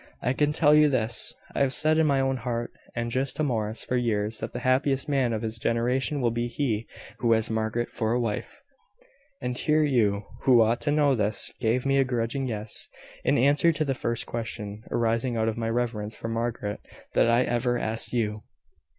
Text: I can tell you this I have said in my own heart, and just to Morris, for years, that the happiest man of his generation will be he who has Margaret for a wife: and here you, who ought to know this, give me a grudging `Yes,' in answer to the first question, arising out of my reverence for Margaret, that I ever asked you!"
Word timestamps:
I 0.23 0.33
can 0.33 0.51
tell 0.51 0.73
you 0.73 0.89
this 0.89 1.35
I 1.53 1.59
have 1.61 1.75
said 1.75 1.99
in 1.99 2.07
my 2.07 2.19
own 2.19 2.37
heart, 2.37 2.71
and 2.95 3.11
just 3.11 3.35
to 3.35 3.43
Morris, 3.43 3.85
for 3.85 3.97
years, 3.97 4.39
that 4.39 4.51
the 4.51 4.61
happiest 4.65 5.07
man 5.07 5.31
of 5.31 5.43
his 5.43 5.59
generation 5.59 6.21
will 6.21 6.31
be 6.31 6.47
he 6.47 6.87
who 7.19 7.33
has 7.33 7.51
Margaret 7.51 7.87
for 7.91 8.11
a 8.11 8.19
wife: 8.19 8.63
and 9.43 9.55
here 9.55 9.83
you, 9.83 10.25
who 10.41 10.63
ought 10.63 10.81
to 10.81 10.91
know 10.91 11.13
this, 11.13 11.51
give 11.59 11.85
me 11.85 11.99
a 11.99 12.03
grudging 12.03 12.47
`Yes,' 12.47 12.87
in 13.23 13.37
answer 13.37 13.71
to 13.71 13.85
the 13.85 13.93
first 13.93 14.25
question, 14.25 14.81
arising 14.89 15.37
out 15.37 15.47
of 15.47 15.55
my 15.55 15.69
reverence 15.69 16.15
for 16.15 16.29
Margaret, 16.29 16.79
that 17.13 17.29
I 17.29 17.43
ever 17.43 17.77
asked 17.77 18.11
you!" 18.11 18.41